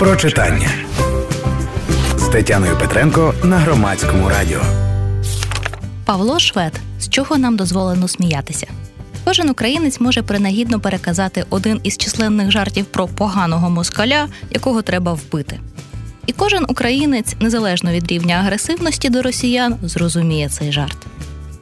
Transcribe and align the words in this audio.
про 0.00 0.16
читання 0.16 0.70
з 2.16 2.28
Тетяною 2.28 2.78
Петренко 2.78 3.34
на 3.44 3.58
громадському 3.58 4.28
радіо. 4.28 4.60
Павло 6.04 6.38
Швед. 6.38 6.80
З 7.00 7.08
чого 7.08 7.38
нам 7.38 7.56
дозволено 7.56 8.08
сміятися? 8.08 8.66
Кожен 9.24 9.50
українець 9.50 10.00
може 10.00 10.22
принагідно 10.22 10.80
переказати 10.80 11.44
один 11.50 11.80
із 11.82 11.96
численних 11.96 12.50
жартів 12.50 12.84
про 12.84 13.06
поганого 13.08 13.70
москаля, 13.70 14.28
якого 14.50 14.82
треба 14.82 15.12
вбити. 15.12 15.60
І 16.26 16.32
кожен 16.32 16.64
українець, 16.68 17.36
незалежно 17.40 17.92
від 17.92 18.12
рівня 18.12 18.34
агресивності 18.34 19.08
до 19.08 19.22
росіян, 19.22 19.76
зрозуміє 19.82 20.48
цей 20.48 20.72
жарт, 20.72 21.06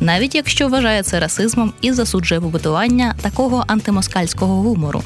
навіть 0.00 0.34
якщо 0.34 0.68
вважає 0.68 1.02
це 1.02 1.20
расизмом 1.20 1.72
і 1.80 1.92
засуджує 1.92 2.40
побудування 2.40 3.14
такого 3.22 3.64
антимоскальського 3.66 4.62
гумору. 4.62 5.02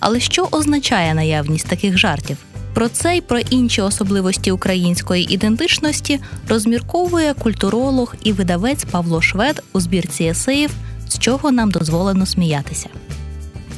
Але 0.00 0.20
що 0.20 0.48
означає 0.50 1.14
наявність 1.14 1.68
таких 1.68 1.98
жартів? 1.98 2.36
Про 2.80 2.88
це 2.88 3.16
й 3.16 3.20
про 3.20 3.38
інші 3.38 3.82
особливості 3.82 4.50
української 4.52 5.34
ідентичності 5.34 6.20
розмірковує 6.48 7.34
культуролог 7.34 8.14
і 8.22 8.32
видавець 8.32 8.84
Павло 8.84 9.22
Швед 9.22 9.62
у 9.72 9.80
збірці 9.80 10.24
есеїв, 10.24 10.70
з 11.08 11.18
чого 11.18 11.50
нам 11.50 11.70
дозволено 11.70 12.26
сміятися. 12.26 12.88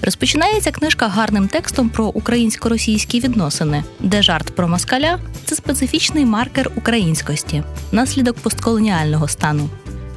Розпочинається 0.03 0.71
книжка 0.71 1.09
гарним 1.09 1.49
текстом 1.49 1.89
про 1.89 2.07
українсько-російські 2.07 3.21
відносини, 3.21 3.85
де 4.01 4.23
жарт 4.23 4.57
про 4.57 4.69
москаля 4.69 5.19
це 5.45 5.57
специфічний 5.57 6.27
маркер 6.27 6.71
українськості, 6.77 7.63
наслідок 7.93 8.37
постколоніального 8.37 9.29
стану. 9.29 9.69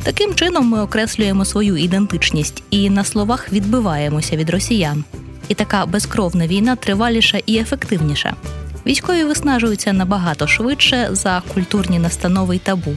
Таким 0.03 0.35
чином 0.35 0.67
ми 0.67 0.81
окреслюємо 0.81 1.45
свою 1.45 1.77
ідентичність 1.77 2.63
і 2.69 2.89
на 2.89 3.03
словах 3.03 3.53
відбиваємося 3.53 4.35
від 4.35 4.49
росіян. 4.49 5.03
І 5.47 5.53
така 5.53 5.85
безкровна 5.85 6.47
війна 6.47 6.75
триваліша 6.75 7.39
і 7.45 7.57
ефективніша. 7.57 8.35
Військові 8.85 9.23
виснажуються 9.23 9.93
набагато 9.93 10.47
швидше 10.47 11.07
за 11.11 11.41
культурні 11.53 11.99
настанови 11.99 12.55
й 12.55 12.59
табу. 12.59 12.91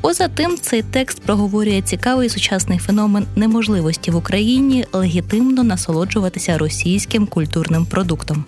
Поза 0.00 0.28
тим, 0.28 0.58
цей 0.60 0.82
текст 0.82 1.22
проговорює 1.22 1.82
цікавий 1.82 2.28
сучасний 2.28 2.78
феномен 2.78 3.26
неможливості 3.36 4.10
в 4.10 4.16
Україні 4.16 4.86
легітимно 4.92 5.62
насолоджуватися 5.62 6.58
російським 6.58 7.26
культурним 7.26 7.86
продуктом, 7.86 8.44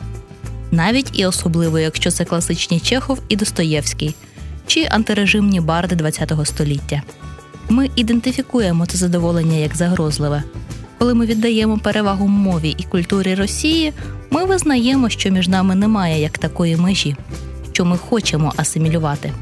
навіть 0.71 1.19
і 1.19 1.27
особливо, 1.27 1.79
якщо 1.79 2.11
це 2.11 2.25
класичні 2.25 2.81
Чехов 2.81 3.23
і 3.29 3.37
Достоєвський 3.37 4.15
чи 4.67 4.89
антирежимні 4.91 5.61
барди 5.61 6.11
ХХ 6.11 6.47
століття. 6.47 7.03
Ми 7.69 7.91
ідентифікуємо 7.97 8.87
це 8.87 8.99
задоволення 8.99 9.57
як 9.57 9.77
загрозливе. 9.77 10.43
Коли 10.99 11.15
ми 11.15 11.27
віддаємо 11.27 11.79
перевагу 11.79 12.29
мові 12.29 12.75
і 12.79 12.83
культурі 12.83 13.35
Росії, 13.35 13.93
ми 14.31 14.45
визнаємо, 14.45 15.09
що 15.09 15.31
між 15.31 15.49
нами 15.49 15.75
немає 15.75 16.21
як 16.21 16.39
такої 16.39 16.77
межі, 16.77 17.17
що 17.73 17.85
ми 17.85 17.99
хочемо 17.99 18.53
асимілювати. 18.57 19.33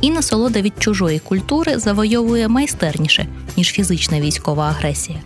І 0.00 0.10
насолода 0.10 0.60
від 0.60 0.72
чужої 0.78 1.18
культури 1.18 1.78
завойовує 1.78 2.48
майстерніше, 2.48 3.26
ніж 3.56 3.72
фізична 3.72 4.20
військова 4.20 4.68
агресія. 4.68 5.18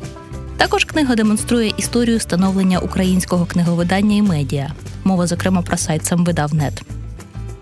Також 0.56 0.84
книга 0.84 1.14
демонструє 1.14 1.72
історію 1.76 2.20
становлення 2.20 2.78
українського 2.78 3.46
книговидання 3.46 4.16
і 4.16 4.22
медіа, 4.22 4.72
мова, 5.04 5.26
зокрема, 5.26 5.62
про 5.62 5.76
сайт 5.76 6.04
«Самвидав.нет». 6.04 6.82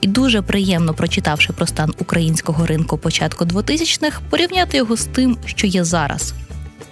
І 0.00 0.06
дуже 0.06 0.42
приємно, 0.42 0.94
прочитавши 0.94 1.52
про 1.52 1.66
стан 1.66 1.92
українського 1.98 2.66
ринку 2.66 2.98
початку 2.98 3.44
2000-х, 3.44 4.20
порівняти 4.30 4.76
його 4.76 4.96
з 4.96 5.04
тим, 5.04 5.36
що 5.44 5.66
є 5.66 5.84
зараз, 5.84 6.34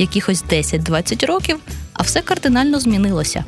якихось 0.01 0.45
10-20 0.45 1.27
років, 1.27 1.59
а 1.93 2.03
все 2.03 2.21
кардинально 2.21 2.81
змінилося. 2.81 3.45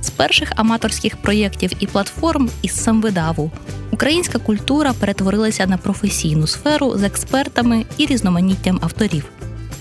З 0.00 0.10
перших 0.10 0.52
аматорських 0.56 1.16
проєктів 1.16 1.72
і 1.80 1.86
платформ 1.86 2.50
із 2.62 2.82
самвидаву 2.82 3.50
українська 3.90 4.38
культура 4.38 4.92
перетворилася 4.92 5.66
на 5.66 5.76
професійну 5.76 6.46
сферу 6.46 6.98
з 6.98 7.02
експертами 7.02 7.84
і 7.96 8.06
різноманіттям 8.06 8.78
авторів. 8.82 9.24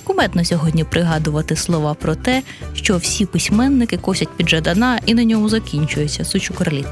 Кумедно 0.03 0.45
сьогодні 0.45 0.83
пригадувати 0.83 1.55
слова 1.55 1.93
про 1.93 2.15
те, 2.15 2.43
що 2.73 2.97
всі 2.97 3.25
письменники 3.25 3.97
косять 3.97 4.29
під 4.37 4.49
Жадана 4.49 4.99
і 5.05 5.13
на 5.13 5.23
ньому 5.23 5.49
закінчується 5.49 6.25
сучукорліт. 6.25 6.87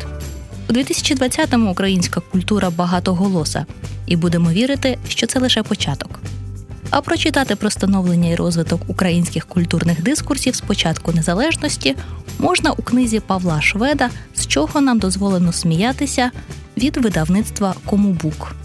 У 0.69 0.73
2020-му 0.73 1.71
українська 1.71 2.21
культура 2.31 2.69
багатоголоса, 2.69 3.65
і 4.07 4.15
будемо 4.15 4.49
вірити, 4.49 4.97
що 5.07 5.27
це 5.27 5.39
лише 5.39 5.63
початок. 5.63 6.19
А 6.93 7.01
прочитати 7.01 7.55
про 7.55 7.69
становлення 7.69 8.29
і 8.29 8.35
розвиток 8.35 8.81
українських 8.87 9.45
культурних 9.45 10.03
дискурсів 10.03 10.55
з 10.55 10.61
початку 10.61 11.11
незалежності 11.11 11.95
можна 12.39 12.71
у 12.71 12.81
книзі 12.81 13.19
Павла 13.19 13.61
Шведа, 13.61 14.09
з 14.35 14.47
чого 14.47 14.81
нам 14.81 14.99
дозволено 14.99 15.51
сміятися 15.51 16.31
від 16.77 16.97
видавництва 16.97 17.75
Комубук. 17.85 18.55